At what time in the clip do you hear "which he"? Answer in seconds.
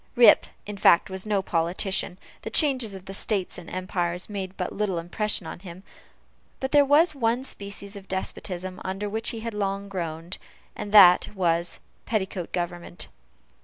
9.07-9.41